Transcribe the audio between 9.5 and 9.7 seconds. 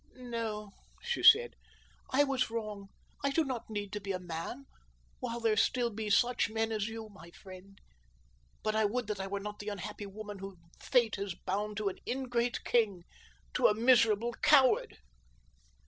the